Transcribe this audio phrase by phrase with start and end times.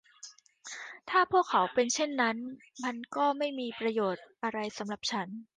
[1.09, 2.37] ถ้าพวกเขาเป็นเช่นนั้น
[2.83, 5.27] มันก็ไม่มีประโยชน์อะไรสำหรับฉัน